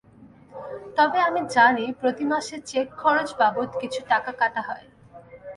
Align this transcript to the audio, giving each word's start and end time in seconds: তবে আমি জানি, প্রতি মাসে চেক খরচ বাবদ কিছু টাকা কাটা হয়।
তবে 0.97 1.17
আমি 1.19 1.41
জানি, 1.55 1.85
প্রতি 1.99 2.25
মাসে 2.25 2.55
চেক 2.65 2.87
খরচ 2.97 3.29
বাবদ 3.39 3.69
কিছু 3.81 3.99
টাকা 4.09 4.31
কাটা 4.31 4.61
হয়। 4.61 4.85